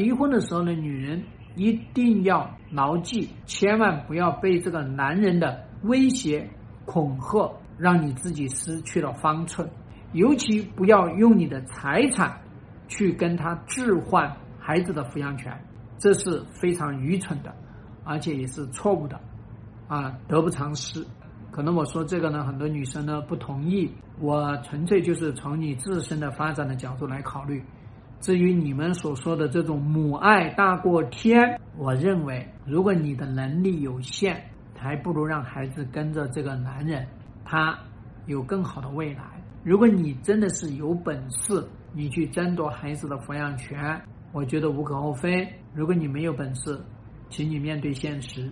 [0.00, 1.22] 离婚的时候呢，女人
[1.54, 6.48] 一定要牢记，千万不要被这个男人的威胁、
[6.86, 9.68] 恐吓，让你自己失去了方寸。
[10.12, 12.40] 尤其不要用你的财产
[12.88, 15.52] 去跟他置换孩子的抚养权，
[15.98, 17.54] 这是非常愚蠢的，
[18.02, 19.20] 而且也是错误的，
[19.86, 21.06] 啊，得不偿失。
[21.50, 23.92] 可能我说这个呢，很多女生呢不同意。
[24.18, 27.62] 我纯粹就是从你自身的发展的角度来考虑。
[28.20, 34.36] 至于你们所说的这种母爱大过天，我认为，如果你的能力有限，
[34.76, 37.06] 还不如让孩子跟着这个男人，
[37.44, 37.78] 他
[38.26, 39.22] 有更好的未来。
[39.64, 44.00] 如果你真的是有本事，你去争夺孩子的抚养权，
[44.32, 45.46] 我觉得无可厚非。
[45.74, 46.78] 如果你没有本事，
[47.30, 48.50] 请你面对现实。